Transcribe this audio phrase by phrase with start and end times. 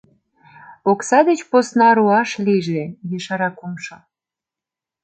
[0.91, 2.83] Окса деч посна руаш лийже!—
[3.17, 3.97] ешара кумшо.